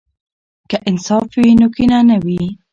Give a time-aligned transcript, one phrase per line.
[0.69, 2.41] که انصاف وي، نو کینه نه وي.